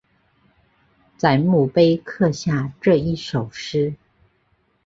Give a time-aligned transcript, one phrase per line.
[1.15, 3.93] 在墓碑刻下这一首诗